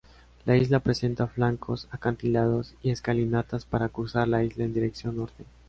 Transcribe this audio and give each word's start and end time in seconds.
La 0.47 0.57
isla 0.57 0.79
presenta 0.79 1.27
flancos 1.27 1.87
acantilados 1.91 2.73
y 2.81 2.89
escalinatas 2.89 3.65
para 3.65 3.87
cursar 3.89 4.27
la 4.27 4.43
isla 4.43 4.63
en 4.65 4.73
dirección 4.73 5.17
norte. 5.17 5.45